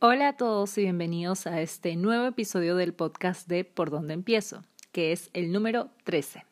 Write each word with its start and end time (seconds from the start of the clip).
Hola 0.00 0.28
a 0.28 0.36
todos 0.36 0.78
y 0.78 0.82
bienvenidos 0.82 1.48
a 1.48 1.60
este 1.60 1.96
nuevo 1.96 2.26
episodio 2.26 2.76
del 2.76 2.94
podcast 2.94 3.48
de 3.48 3.64
Por 3.64 3.90
dónde 3.90 4.14
empiezo, 4.14 4.62
que 4.92 5.10
es 5.10 5.28
el 5.32 5.50
número 5.50 5.90
13. 6.04 6.44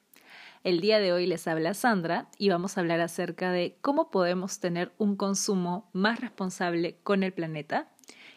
El 0.64 0.80
día 0.80 0.98
de 0.98 1.12
hoy 1.12 1.26
les 1.26 1.46
habla 1.46 1.72
Sandra 1.74 2.28
y 2.38 2.48
vamos 2.48 2.76
a 2.76 2.80
hablar 2.80 3.00
acerca 3.00 3.52
de 3.52 3.78
cómo 3.82 4.10
podemos 4.10 4.58
tener 4.58 4.90
un 4.98 5.14
consumo 5.14 5.88
más 5.92 6.20
responsable 6.20 6.98
con 7.04 7.22
el 7.22 7.32
planeta 7.32 7.88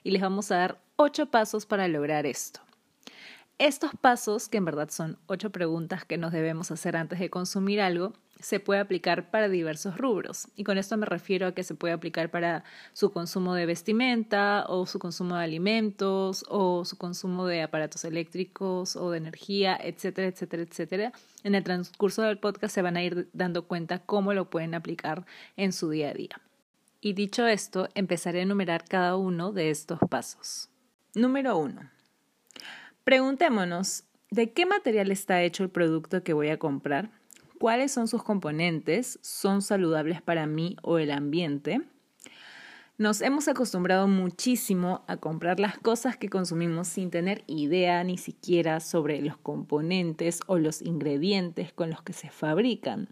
y 0.03 0.11
les 0.11 0.21
vamos 0.21 0.51
a 0.51 0.57
dar 0.57 0.79
ocho 0.95 1.31
pasos 1.31 1.65
para 1.65 1.87
lograr 1.87 2.27
esto. 2.27 2.59
Estos 3.59 3.91
pasos, 3.99 4.47
que 4.47 4.55
en 4.55 4.63
verdad 4.63 4.89
son 4.89 5.17
ocho 5.27 5.49
preguntas 5.49 6.05
que 6.05 6.17
nos 6.17 6.31
debemos 6.31 6.71
hacer 6.71 6.95
antes 6.95 7.19
de 7.19 7.29
consumir 7.29 7.81
algo, 7.81 8.13
se 8.39 8.61
puede 8.61 8.79
aplicar 8.79 9.31
para 9.31 9.49
diversos 9.49 9.97
rubros. 9.97 10.47
Y 10.55 10.63
con 10.63 10.77
esto 10.77 10.95
me 10.95 11.05
refiero 11.05 11.45
a 11.45 11.51
que 11.51 11.65
se 11.65 11.75
puede 11.75 11.93
aplicar 11.93 12.31
para 12.31 12.63
su 12.93 13.11
consumo 13.11 13.53
de 13.55 13.65
vestimenta 13.65 14.63
o 14.69 14.85
su 14.85 14.97
consumo 14.97 15.35
de 15.35 15.43
alimentos 15.43 16.45
o 16.47 16.85
su 16.85 16.97
consumo 16.97 17.47
de 17.47 17.61
aparatos 17.61 18.05
eléctricos 18.05 18.95
o 18.95 19.11
de 19.11 19.17
energía, 19.17 19.77
etcétera, 19.83 20.29
etcétera, 20.29 20.63
etcétera. 20.63 21.11
En 21.43 21.53
el 21.53 21.65
transcurso 21.65 22.21
del 22.21 22.39
podcast 22.39 22.73
se 22.73 22.81
van 22.81 22.95
a 22.95 23.03
ir 23.03 23.27
dando 23.33 23.67
cuenta 23.67 23.99
cómo 23.99 24.33
lo 24.33 24.49
pueden 24.49 24.73
aplicar 24.73 25.25
en 25.57 25.73
su 25.73 25.89
día 25.89 26.11
a 26.11 26.13
día. 26.13 26.41
Y 27.01 27.11
dicho 27.11 27.45
esto, 27.45 27.89
empezaré 27.93 28.39
a 28.39 28.43
enumerar 28.43 28.85
cada 28.85 29.17
uno 29.17 29.51
de 29.51 29.69
estos 29.69 29.99
pasos. 30.09 30.69
Número 31.13 31.57
uno. 31.57 31.98
Preguntémonos, 33.03 34.03
¿de 34.31 34.51
qué 34.51 34.65
material 34.65 35.11
está 35.11 35.41
hecho 35.41 35.63
el 35.63 35.69
producto 35.69 36.23
que 36.23 36.33
voy 36.33 36.49
a 36.49 36.59
comprar? 36.59 37.11
cuáles 37.59 37.91
son 37.91 38.07
sus 38.07 38.23
componentes, 38.23 39.19
son 39.21 39.61
saludables 39.61 40.21
para 40.21 40.47
mí 40.47 40.77
o 40.81 40.97
el 40.97 41.11
ambiente. 41.11 41.81
Nos 42.97 43.21
hemos 43.21 43.47
acostumbrado 43.47 44.07
muchísimo 44.07 45.03
a 45.07 45.17
comprar 45.17 45.59
las 45.59 45.77
cosas 45.77 46.17
que 46.17 46.29
consumimos 46.29 46.87
sin 46.87 47.11
tener 47.11 47.43
idea 47.47 48.03
ni 48.03 48.17
siquiera 48.17 48.79
sobre 48.79 49.21
los 49.21 49.37
componentes 49.37 50.39
o 50.47 50.57
los 50.57 50.81
ingredientes 50.81 51.71
con 51.71 51.89
los 51.89 52.01
que 52.01 52.13
se 52.13 52.29
fabrican. 52.29 53.09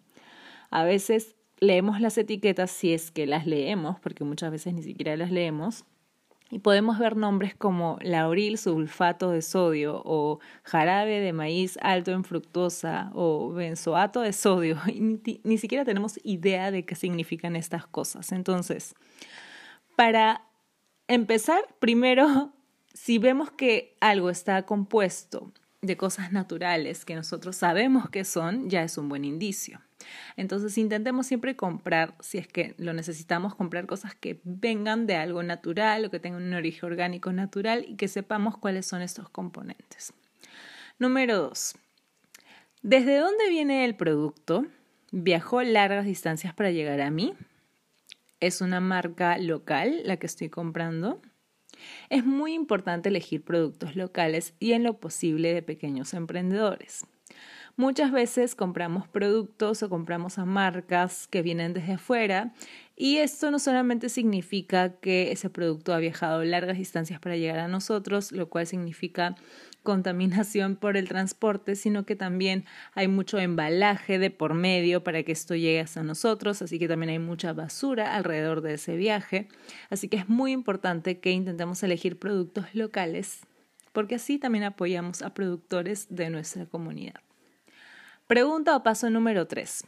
A 0.71 0.83
veces 0.83 1.35
leemos 1.59 2.01
las 2.01 2.17
etiquetas 2.17 2.71
si 2.71 2.93
es 2.93 3.11
que 3.11 3.27
las 3.27 3.45
leemos, 3.45 3.99
porque 3.99 4.25
muchas 4.25 4.51
veces 4.51 4.73
ni 4.73 4.83
siquiera 4.83 5.15
las 5.15 5.31
leemos, 5.31 5.85
y 6.49 6.59
podemos 6.59 6.97
ver 6.97 7.17
nombres 7.17 7.55
como 7.55 7.97
lauril 8.01 8.57
sulfato 8.57 9.31
de 9.31 9.41
sodio 9.41 10.01
o 10.05 10.39
jarabe 10.63 11.19
de 11.19 11.33
maíz 11.33 11.77
alto 11.81 12.11
en 12.11 12.23
fructosa 12.23 13.11
o 13.13 13.51
benzoato 13.51 14.21
de 14.21 14.31
sodio. 14.33 14.79
Ni, 14.87 15.41
ni, 15.43 15.57
siquiera 15.57 15.83
tenemos 15.83 16.19
idea 16.23 16.71
de 16.71 16.85
qué 16.85 16.95
significan 16.95 17.55
estas 17.55 17.85
cosas. 17.85 18.31
Entonces, 18.31 18.95
para 19.95 20.41
empezar, 21.07 21.61
primero, 21.79 22.53
si 22.93 23.17
vemos 23.17 23.51
que 23.51 23.97
algo 23.99 24.29
está 24.29 24.63
compuesto 24.65 25.51
de 25.81 25.97
cosas 25.97 26.31
naturales 26.31 27.05
que 27.05 27.15
nosotros 27.15 27.55
sabemos 27.55 28.09
que 28.09 28.23
son, 28.23 28.69
ya 28.69 28.83
es 28.83 28.97
un 28.97 29.09
buen 29.09 29.25
indicio. 29.25 29.81
Entonces 30.35 30.77
intentemos 30.77 31.27
siempre 31.27 31.55
comprar, 31.55 32.15
si 32.19 32.37
es 32.37 32.47
que 32.47 32.75
lo 32.77 32.93
necesitamos, 32.93 33.55
comprar 33.55 33.85
cosas 33.85 34.15
que 34.15 34.39
vengan 34.43 35.07
de 35.07 35.15
algo 35.15 35.43
natural 35.43 36.05
o 36.05 36.11
que 36.11 36.19
tengan 36.19 36.43
un 36.43 36.53
origen 36.53 36.85
orgánico 36.85 37.31
natural 37.33 37.85
y 37.87 37.95
que 37.95 38.07
sepamos 38.07 38.57
cuáles 38.57 38.85
son 38.85 39.01
estos 39.01 39.29
componentes. 39.29 40.13
Número 40.99 41.37
dos. 41.37 41.75
¿Desde 42.81 43.17
dónde 43.17 43.49
viene 43.49 43.85
el 43.85 43.95
producto? 43.95 44.65
¿Viajó 45.11 45.61
largas 45.61 46.05
distancias 46.05 46.53
para 46.53 46.71
llegar 46.71 47.01
a 47.01 47.11
mí? 47.11 47.33
¿Es 48.39 48.61
una 48.61 48.79
marca 48.79 49.37
local 49.37 50.01
la 50.05 50.17
que 50.17 50.27
estoy 50.27 50.49
comprando? 50.49 51.21
Es 52.09 52.25
muy 52.25 52.53
importante 52.53 53.09
elegir 53.09 53.43
productos 53.43 53.95
locales 53.95 54.53
y 54.59 54.73
en 54.73 54.83
lo 54.83 54.99
posible 54.99 55.53
de 55.53 55.61
pequeños 55.61 56.13
emprendedores. 56.13 57.05
Muchas 57.79 58.11
veces 58.11 58.55
compramos 58.55 59.07
productos 59.07 59.83
o 59.83 59.89
compramos 59.89 60.39
a 60.39 60.45
marcas 60.45 61.27
que 61.27 61.43
vienen 61.43 61.73
desde 61.73 61.93
afuera 61.93 62.51
y 62.95 63.17
esto 63.17 63.51
no 63.51 63.59
solamente 63.59 64.09
significa 64.09 64.99
que 64.99 65.31
ese 65.31 65.51
producto 65.51 65.93
ha 65.93 65.99
viajado 65.99 66.43
largas 66.43 66.79
distancias 66.79 67.19
para 67.19 67.37
llegar 67.37 67.59
a 67.59 67.67
nosotros, 67.67 68.31
lo 68.31 68.49
cual 68.49 68.65
significa 68.65 69.35
contaminación 69.83 70.75
por 70.75 70.97
el 70.97 71.07
transporte, 71.07 71.75
sino 71.75 72.03
que 72.03 72.15
también 72.15 72.65
hay 72.95 73.07
mucho 73.07 73.37
embalaje 73.37 74.17
de 74.17 74.31
por 74.31 74.55
medio 74.55 75.03
para 75.03 75.21
que 75.21 75.33
esto 75.33 75.53
llegue 75.53 75.79
hasta 75.79 76.01
nosotros, 76.01 76.63
así 76.63 76.79
que 76.79 76.87
también 76.87 77.11
hay 77.11 77.19
mucha 77.19 77.53
basura 77.53 78.15
alrededor 78.15 78.61
de 78.61 78.73
ese 78.73 78.95
viaje. 78.95 79.49
Así 79.91 80.07
que 80.07 80.17
es 80.17 80.27
muy 80.27 80.51
importante 80.51 81.19
que 81.19 81.29
intentemos 81.29 81.83
elegir 81.83 82.17
productos 82.17 82.73
locales, 82.73 83.41
porque 83.93 84.15
así 84.15 84.39
también 84.39 84.63
apoyamos 84.63 85.21
a 85.21 85.35
productores 85.35 86.07
de 86.09 86.31
nuestra 86.31 86.65
comunidad. 86.65 87.26
Pregunta 88.27 88.75
o 88.75 88.83
paso 88.83 89.09
número 89.09 89.47
3. 89.47 89.85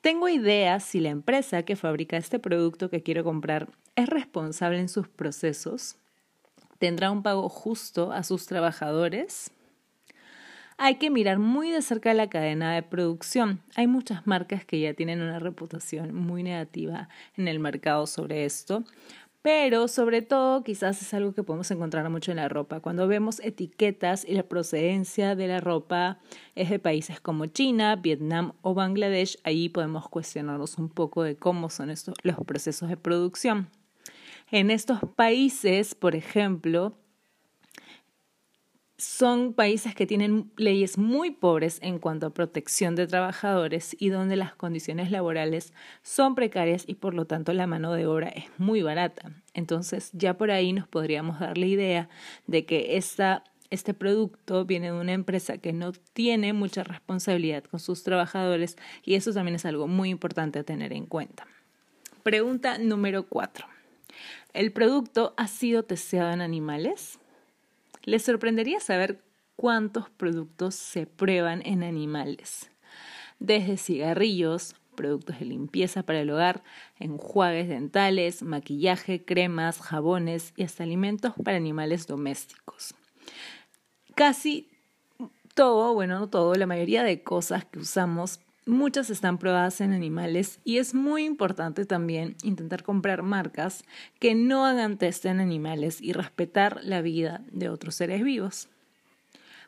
Tengo 0.00 0.28
idea 0.28 0.78
si 0.78 1.00
la 1.00 1.08
empresa 1.08 1.64
que 1.64 1.74
fabrica 1.74 2.16
este 2.16 2.38
producto 2.38 2.88
que 2.88 3.02
quiero 3.02 3.24
comprar 3.24 3.68
es 3.96 4.08
responsable 4.08 4.78
en 4.78 4.88
sus 4.88 5.08
procesos. 5.08 5.96
¿Tendrá 6.78 7.10
un 7.10 7.24
pago 7.24 7.48
justo 7.48 8.12
a 8.12 8.22
sus 8.22 8.46
trabajadores? 8.46 9.50
Hay 10.78 10.94
que 10.94 11.10
mirar 11.10 11.40
muy 11.40 11.72
de 11.72 11.82
cerca 11.82 12.14
la 12.14 12.30
cadena 12.30 12.72
de 12.76 12.84
producción. 12.84 13.60
Hay 13.74 13.88
muchas 13.88 14.24
marcas 14.24 14.64
que 14.64 14.78
ya 14.78 14.94
tienen 14.94 15.20
una 15.20 15.40
reputación 15.40 16.14
muy 16.14 16.44
negativa 16.44 17.08
en 17.36 17.48
el 17.48 17.58
mercado 17.58 18.06
sobre 18.06 18.44
esto, 18.44 18.84
pero 19.42 19.88
sobre 19.88 20.22
todo 20.22 20.62
quizás 20.62 21.00
es 21.00 21.14
algo 21.14 21.32
que 21.32 21.42
podemos 21.42 21.70
encontrar 21.70 22.08
mucho 22.10 22.30
en 22.30 22.36
la 22.36 22.48
ropa. 22.48 22.80
Cuando 22.80 23.08
vemos 23.08 23.40
etiquetas 23.40 24.24
y 24.24 24.34
la 24.34 24.42
procedencia 24.42 25.34
de 25.34 25.48
la 25.48 25.60
ropa 25.60 26.18
es 26.54 26.68
de 26.68 26.78
países 26.78 27.20
como 27.20 27.46
China, 27.46 27.96
Vietnam 27.96 28.52
o 28.62 28.74
Bangladesh, 28.74 29.38
ahí 29.44 29.68
podemos 29.68 30.08
cuestionarnos 30.08 30.76
un 30.78 30.90
poco 30.90 31.22
de 31.22 31.36
cómo 31.36 31.70
son 31.70 31.90
estos, 31.90 32.14
los 32.22 32.36
procesos 32.44 32.88
de 32.88 32.96
producción. 32.96 33.68
En 34.50 34.70
estos 34.70 35.00
países, 35.16 35.94
por 35.94 36.14
ejemplo, 36.16 36.98
son 39.00 39.54
países 39.54 39.94
que 39.94 40.06
tienen 40.06 40.50
leyes 40.56 40.98
muy 40.98 41.30
pobres 41.30 41.78
en 41.80 41.98
cuanto 41.98 42.26
a 42.26 42.34
protección 42.34 42.96
de 42.96 43.06
trabajadores 43.06 43.96
y 43.98 44.10
donde 44.10 44.36
las 44.36 44.54
condiciones 44.54 45.10
laborales 45.10 45.72
son 46.02 46.34
precarias 46.34 46.84
y 46.86 46.96
por 46.96 47.14
lo 47.14 47.24
tanto 47.24 47.54
la 47.54 47.66
mano 47.66 47.94
de 47.94 48.06
obra 48.06 48.28
es 48.28 48.44
muy 48.58 48.82
barata. 48.82 49.32
Entonces 49.54 50.10
ya 50.12 50.36
por 50.36 50.50
ahí 50.50 50.74
nos 50.74 50.86
podríamos 50.86 51.40
dar 51.40 51.56
la 51.56 51.64
idea 51.64 52.08
de 52.46 52.66
que 52.66 52.98
esta, 52.98 53.42
este 53.70 53.94
producto 53.94 54.66
viene 54.66 54.88
de 54.88 54.98
una 54.98 55.12
empresa 55.12 55.56
que 55.56 55.72
no 55.72 55.92
tiene 56.12 56.52
mucha 56.52 56.84
responsabilidad 56.84 57.64
con 57.64 57.80
sus 57.80 58.02
trabajadores 58.02 58.76
y 59.02 59.14
eso 59.14 59.32
también 59.32 59.54
es 59.54 59.64
algo 59.64 59.88
muy 59.88 60.10
importante 60.10 60.58
a 60.58 60.64
tener 60.64 60.92
en 60.92 61.06
cuenta. 61.06 61.46
Pregunta 62.22 62.76
número 62.76 63.22
cuatro. 63.22 63.66
¿El 64.52 64.72
producto 64.72 65.32
ha 65.38 65.46
sido 65.46 65.84
testeado 65.84 66.32
en 66.32 66.42
animales? 66.42 67.19
Les 68.02 68.22
sorprendería 68.22 68.80
saber 68.80 69.22
cuántos 69.56 70.08
productos 70.10 70.74
se 70.74 71.06
prueban 71.06 71.60
en 71.66 71.82
animales, 71.82 72.70
desde 73.38 73.76
cigarrillos, 73.76 74.74
productos 74.94 75.38
de 75.38 75.46
limpieza 75.46 76.02
para 76.02 76.20
el 76.20 76.30
hogar, 76.30 76.62
enjuagues 76.98 77.68
dentales, 77.68 78.42
maquillaje, 78.42 79.24
cremas, 79.24 79.80
jabones 79.80 80.52
y 80.56 80.62
hasta 80.62 80.82
alimentos 80.82 81.34
para 81.44 81.56
animales 81.56 82.06
domésticos. 82.06 82.94
Casi 84.14 84.68
todo, 85.54 85.94
bueno, 85.94 86.18
no 86.18 86.28
todo, 86.28 86.54
la 86.54 86.66
mayoría 86.66 87.02
de 87.02 87.22
cosas 87.22 87.64
que 87.64 87.78
usamos 87.78 88.40
Muchas 88.70 89.10
están 89.10 89.36
probadas 89.36 89.80
en 89.80 89.92
animales 89.92 90.60
y 90.62 90.78
es 90.78 90.94
muy 90.94 91.24
importante 91.24 91.86
también 91.86 92.36
intentar 92.44 92.84
comprar 92.84 93.24
marcas 93.24 93.82
que 94.20 94.36
no 94.36 94.64
hagan 94.64 94.96
test 94.96 95.26
en 95.26 95.40
animales 95.40 96.00
y 96.00 96.12
respetar 96.12 96.78
la 96.84 97.02
vida 97.02 97.42
de 97.50 97.68
otros 97.68 97.96
seres 97.96 98.22
vivos. 98.22 98.68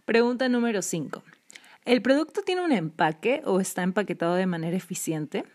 Pregunta 0.04 0.48
número 0.48 0.82
5. 0.82 1.20
¿El 1.84 2.00
producto 2.00 2.42
tiene 2.42 2.64
un 2.64 2.70
empaque 2.70 3.42
o 3.44 3.58
está 3.58 3.82
empaquetado 3.82 4.36
de 4.36 4.46
manera 4.46 4.76
eficiente? 4.76 5.46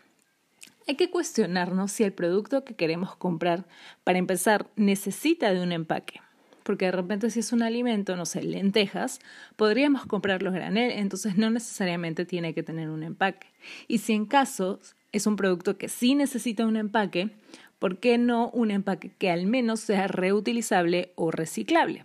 Hay 0.86 0.96
que 0.96 1.10
cuestionarnos 1.10 1.90
si 1.90 2.04
el 2.04 2.12
producto 2.12 2.66
que 2.66 2.76
queremos 2.76 3.16
comprar, 3.16 3.64
para 4.04 4.18
empezar, 4.18 4.66
necesita 4.76 5.54
de 5.54 5.62
un 5.62 5.72
empaque 5.72 6.20
porque 6.68 6.84
de 6.84 6.92
repente 6.92 7.30
si 7.30 7.40
es 7.40 7.54
un 7.54 7.62
alimento, 7.62 8.14
no 8.14 8.26
sé, 8.26 8.42
lentejas, 8.42 9.20
podríamos 9.56 10.04
comprarlos 10.04 10.52
granel, 10.52 10.90
entonces 10.90 11.38
no 11.38 11.48
necesariamente 11.48 12.26
tiene 12.26 12.52
que 12.52 12.62
tener 12.62 12.90
un 12.90 13.02
empaque. 13.02 13.46
Y 13.86 14.00
si 14.00 14.12
en 14.12 14.26
caso 14.26 14.78
es 15.10 15.26
un 15.26 15.36
producto 15.36 15.78
que 15.78 15.88
sí 15.88 16.14
necesita 16.14 16.66
un 16.66 16.76
empaque, 16.76 17.30
¿por 17.78 17.96
qué 17.96 18.18
no 18.18 18.50
un 18.50 18.70
empaque 18.70 19.10
que 19.16 19.30
al 19.30 19.46
menos 19.46 19.80
sea 19.80 20.08
reutilizable 20.08 21.12
o 21.14 21.30
reciclable? 21.30 22.04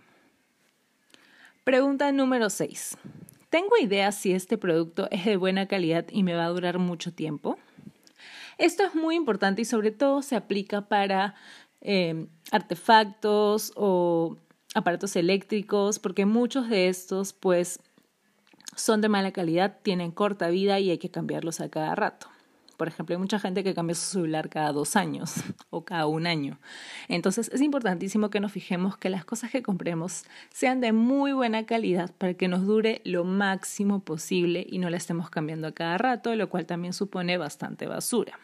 Pregunta 1.64 2.10
número 2.10 2.48
6. 2.48 2.96
¿Tengo 3.50 3.76
idea 3.78 4.12
si 4.12 4.32
este 4.32 4.56
producto 4.56 5.08
es 5.10 5.26
de 5.26 5.36
buena 5.36 5.68
calidad 5.68 6.06
y 6.10 6.22
me 6.22 6.32
va 6.32 6.46
a 6.46 6.48
durar 6.48 6.78
mucho 6.78 7.12
tiempo? 7.12 7.58
Esto 8.56 8.82
es 8.82 8.94
muy 8.94 9.14
importante 9.14 9.60
y 9.60 9.66
sobre 9.66 9.90
todo 9.90 10.22
se 10.22 10.36
aplica 10.36 10.88
para 10.88 11.34
eh, 11.82 12.28
artefactos 12.50 13.70
o 13.76 14.38
aparatos 14.74 15.16
eléctricos, 15.16 15.98
porque 15.98 16.26
muchos 16.26 16.68
de 16.68 16.88
estos 16.88 17.32
pues 17.32 17.80
son 18.76 19.00
de 19.00 19.08
mala 19.08 19.32
calidad, 19.32 19.78
tienen 19.82 20.10
corta 20.10 20.48
vida 20.48 20.80
y 20.80 20.90
hay 20.90 20.98
que 20.98 21.10
cambiarlos 21.10 21.60
a 21.60 21.68
cada 21.68 21.94
rato. 21.94 22.28
Por 22.76 22.88
ejemplo, 22.88 23.14
hay 23.14 23.20
mucha 23.20 23.38
gente 23.38 23.62
que 23.62 23.72
cambia 23.72 23.94
su 23.94 24.10
celular 24.10 24.48
cada 24.48 24.72
dos 24.72 24.96
años 24.96 25.34
o 25.70 25.84
cada 25.84 26.06
un 26.06 26.26
año. 26.26 26.58
Entonces 27.08 27.48
es 27.52 27.60
importantísimo 27.60 28.30
que 28.30 28.40
nos 28.40 28.52
fijemos 28.52 28.96
que 28.96 29.10
las 29.10 29.24
cosas 29.24 29.50
que 29.50 29.62
compremos 29.62 30.24
sean 30.52 30.80
de 30.80 30.92
muy 30.92 31.32
buena 31.32 31.66
calidad 31.66 32.12
para 32.16 32.34
que 32.34 32.48
nos 32.48 32.66
dure 32.66 33.00
lo 33.04 33.24
máximo 33.24 34.00
posible 34.00 34.66
y 34.68 34.78
no 34.78 34.90
la 34.90 34.96
estemos 34.96 35.30
cambiando 35.30 35.68
a 35.68 35.72
cada 35.72 35.98
rato, 35.98 36.34
lo 36.34 36.50
cual 36.50 36.66
también 36.66 36.92
supone 36.92 37.38
bastante 37.38 37.86
basura. 37.86 38.38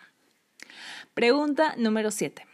Pregunta 1.15 1.75
número 1.77 2.13
7. 2.13 2.50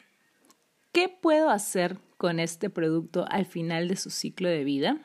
¿Qué 0.97 1.11
puedo 1.11 1.51
hacer 1.51 1.99
con 2.17 2.41
este 2.41 2.71
producto 2.71 3.27
al 3.29 3.45
final 3.45 3.87
de 3.87 3.97
su 3.97 4.09
ciclo 4.09 4.49
de 4.49 4.65
vida? 4.65 4.97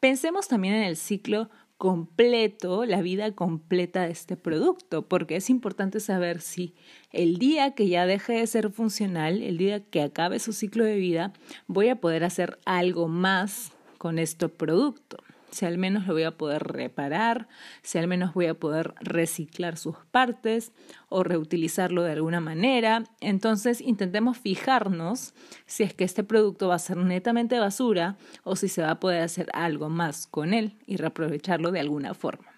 Pensemos 0.00 0.48
también 0.48 0.74
en 0.74 0.82
el 0.82 0.96
ciclo 0.96 1.48
completo, 1.78 2.84
la 2.84 3.00
vida 3.00 3.30
completa 3.36 4.02
de 4.02 4.10
este 4.10 4.36
producto, 4.36 5.06
porque 5.06 5.36
es 5.36 5.48
importante 5.48 6.00
saber 6.00 6.40
si 6.40 6.74
el 7.12 7.38
día 7.38 7.76
que 7.76 7.86
ya 7.86 8.04
deje 8.04 8.32
de 8.32 8.48
ser 8.48 8.72
funcional, 8.72 9.44
el 9.44 9.58
día 9.58 9.78
que 9.78 10.02
acabe 10.02 10.40
su 10.40 10.52
ciclo 10.52 10.82
de 10.82 10.96
vida, 10.96 11.32
voy 11.68 11.88
a 11.88 12.00
poder 12.00 12.24
hacer 12.24 12.58
algo 12.64 13.06
más 13.06 13.70
con 13.98 14.18
este 14.18 14.48
producto 14.48 15.18
si 15.54 15.64
al 15.64 15.78
menos 15.78 16.06
lo 16.06 16.14
voy 16.14 16.24
a 16.24 16.36
poder 16.36 16.64
reparar, 16.64 17.48
si 17.82 17.98
al 17.98 18.08
menos 18.08 18.34
voy 18.34 18.46
a 18.46 18.54
poder 18.54 18.94
reciclar 19.00 19.76
sus 19.76 19.96
partes 20.10 20.72
o 21.08 21.22
reutilizarlo 21.22 22.02
de 22.02 22.12
alguna 22.12 22.40
manera. 22.40 23.04
Entonces 23.20 23.80
intentemos 23.80 24.36
fijarnos 24.36 25.32
si 25.66 25.84
es 25.84 25.94
que 25.94 26.04
este 26.04 26.24
producto 26.24 26.68
va 26.68 26.74
a 26.74 26.80
ser 26.80 26.96
netamente 26.96 27.58
basura 27.58 28.16
o 28.42 28.56
si 28.56 28.68
se 28.68 28.82
va 28.82 28.90
a 28.90 29.00
poder 29.00 29.22
hacer 29.22 29.48
algo 29.52 29.88
más 29.88 30.26
con 30.26 30.52
él 30.52 30.76
y 30.86 30.96
reaprovecharlo 30.96 31.70
de 31.70 31.80
alguna 31.80 32.14
forma. 32.14 32.52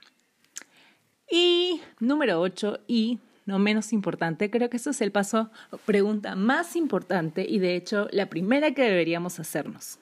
Y 1.31 1.81
número 2.01 2.41
8 2.41 2.81
y 2.87 3.19
no 3.45 3.59
menos 3.59 3.93
importante, 3.93 4.51
creo 4.51 4.71
que 4.71 4.77
eso 4.77 4.91
es 4.91 5.01
el 5.01 5.13
paso, 5.13 5.51
pregunta 5.85 6.35
más 6.35 6.77
importante 6.77 7.47
y 7.49 7.59
de 7.59 7.77
hecho 7.77 8.09
la 8.11 8.27
primera 8.27 8.73
que 8.73 8.83
deberíamos 8.83 9.39
hacernos. 9.39 9.99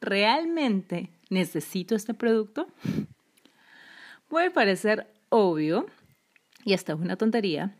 ¿Realmente 0.00 1.10
¿necesito 1.30 1.94
este 1.94 2.14
producto? 2.14 2.68
Puede 4.28 4.50
parecer 4.50 5.06
obvio 5.28 5.86
y 6.64 6.74
hasta 6.74 6.94
una 6.94 7.16
tontería, 7.16 7.74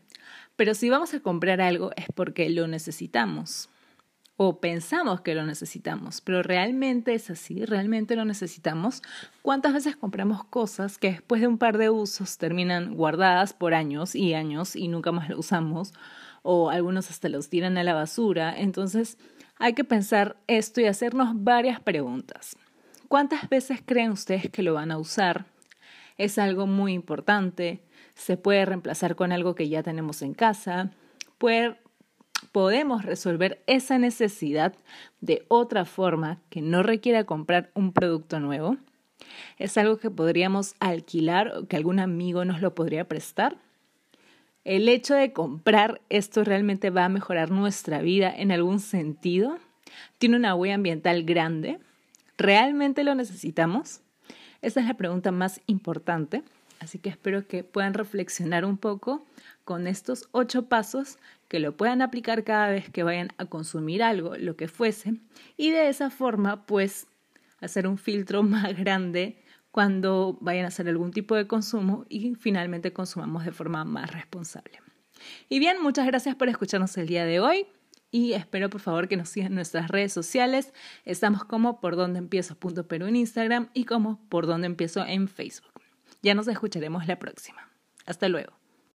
pero 0.55 0.73
si 0.73 0.89
vamos 0.89 1.13
a 1.13 1.19
comprar 1.19 1.61
algo 1.61 1.91
es 1.95 2.07
porque 2.13 2.49
lo 2.49 2.67
necesitamos 2.67 3.69
o 4.41 4.61
pensamos 4.61 5.19
que 5.19 5.35
lo 5.35 5.45
necesitamos, 5.45 6.21
pero 6.21 6.41
realmente 6.41 7.13
es 7.13 7.29
así, 7.29 7.65
realmente 7.65 8.15
lo 8.15 8.23
necesitamos. 8.23 9.01
¿Cuántas 9.41 9.73
veces 9.73 9.97
compramos 9.97 10.45
cosas 10.45 10.97
que 10.97 11.11
después 11.11 11.41
de 11.41 11.47
un 11.47 11.57
par 11.57 11.77
de 11.77 11.89
usos 11.89 12.37
terminan 12.37 12.95
guardadas 12.95 13.51
por 13.51 13.73
años 13.73 14.15
y 14.15 14.35
años 14.35 14.77
y 14.77 14.87
nunca 14.87 15.11
más 15.11 15.27
lo 15.27 15.37
usamos? 15.37 15.93
O 16.41 16.69
algunos 16.69 17.09
hasta 17.09 17.27
los 17.27 17.49
tiran 17.49 17.77
a 17.77 17.83
la 17.83 17.93
basura. 17.93 18.57
Entonces 18.57 19.17
hay 19.57 19.73
que 19.73 19.83
pensar 19.83 20.37
esto 20.47 20.79
y 20.79 20.85
hacernos 20.85 21.31
varias 21.33 21.81
preguntas. 21.81 22.55
¿Cuántas 23.09 23.49
veces 23.49 23.81
creen 23.83 24.11
ustedes 24.11 24.51
que 24.51 24.61
lo 24.61 24.75
van 24.75 24.91
a 24.91 24.99
usar? 24.99 25.47
Es 26.19 26.37
algo 26.37 26.67
muy 26.67 26.93
importante. 26.93 27.81
Se 28.13 28.37
puede 28.37 28.63
reemplazar 28.65 29.15
con 29.15 29.31
algo 29.31 29.55
que 29.55 29.67
ya 29.67 29.81
tenemos 29.81 30.21
en 30.21 30.35
casa. 30.35 30.91
podemos 32.51 33.05
resolver 33.05 33.63
esa 33.65 33.97
necesidad 33.97 34.75
de 35.21 35.43
otra 35.47 35.85
forma 35.85 36.39
que 36.51 36.61
no 36.61 36.83
requiera 36.83 37.23
comprar 37.23 37.71
un 37.73 37.93
producto 37.93 38.39
nuevo. 38.39 38.77
Es 39.57 39.79
algo 39.79 39.97
que 39.97 40.11
podríamos 40.11 40.75
alquilar 40.79 41.57
o 41.57 41.67
que 41.67 41.77
algún 41.77 41.99
amigo 41.99 42.45
nos 42.45 42.61
lo 42.61 42.75
podría 42.75 43.07
prestar. 43.07 43.57
El 44.63 44.87
hecho 44.87 45.15
de 45.15 45.33
comprar 45.33 45.99
esto 46.09 46.43
realmente 46.43 46.91
va 46.91 47.05
a 47.05 47.09
mejorar 47.09 47.49
nuestra 47.49 48.03
vida 48.03 48.31
en 48.31 48.51
algún 48.51 48.79
sentido. 48.79 49.57
Tiene 50.19 50.35
una 50.35 50.53
huella 50.53 50.75
ambiental 50.75 51.23
grande 51.23 51.79
¿Realmente 52.39 53.03
lo 53.03 53.15
necesitamos? 53.15 53.99
Esa 54.61 54.79
es 54.79 54.87
la 54.87 54.93
pregunta 54.93 55.29
más 55.33 55.59
importante, 55.65 56.41
así 56.79 56.97
que 56.97 57.09
espero 57.09 57.45
que 57.45 57.65
puedan 57.65 57.93
reflexionar 57.93 58.63
un 58.63 58.77
poco 58.77 59.25
con 59.65 59.87
estos 59.87 60.29
ocho 60.31 60.69
pasos, 60.69 61.17
que 61.49 61.59
lo 61.59 61.75
puedan 61.75 62.01
aplicar 62.01 62.45
cada 62.45 62.69
vez 62.69 62.89
que 62.89 63.03
vayan 63.03 63.27
a 63.37 63.45
consumir 63.45 64.01
algo, 64.01 64.37
lo 64.37 64.55
que 64.55 64.69
fuese, 64.69 65.15
y 65.57 65.71
de 65.71 65.89
esa 65.89 66.09
forma, 66.09 66.65
pues, 66.65 67.07
hacer 67.59 67.85
un 67.87 67.97
filtro 67.97 68.41
más 68.43 68.73
grande 68.77 69.43
cuando 69.71 70.37
vayan 70.39 70.63
a 70.63 70.69
hacer 70.69 70.87
algún 70.87 71.11
tipo 71.11 71.35
de 71.35 71.45
consumo 71.45 72.05
y 72.07 72.35
finalmente 72.35 72.93
consumamos 72.93 73.43
de 73.43 73.51
forma 73.51 73.83
más 73.83 74.13
responsable. 74.13 74.79
Y 75.49 75.59
bien, 75.59 75.83
muchas 75.83 76.07
gracias 76.07 76.35
por 76.35 76.47
escucharnos 76.47 76.97
el 76.97 77.07
día 77.07 77.25
de 77.25 77.41
hoy 77.41 77.67
y 78.11 78.33
espero 78.33 78.69
por 78.69 78.81
favor 78.81 79.07
que 79.07 79.17
nos 79.17 79.29
sigan 79.29 79.51
en 79.51 79.55
nuestras 79.55 79.89
redes 79.89 80.13
sociales. 80.13 80.73
Estamos 81.05 81.43
como 81.43 81.79
por 81.79 81.95
donde 81.95 82.19
empiezo 82.19 82.55
punto 82.55 82.87
Perú 82.87 83.05
en 83.07 83.15
Instagram 83.15 83.69
y 83.73 83.85
como 83.85 84.19
por 84.29 84.47
donde 84.47 84.67
empiezo 84.67 85.05
en 85.05 85.27
Facebook. 85.27 85.71
Ya 86.21 86.33
nos 86.33 86.47
escucharemos 86.47 87.07
la 87.07 87.19
próxima. 87.19 87.69
Hasta 88.05 88.27
luego. 88.27 88.58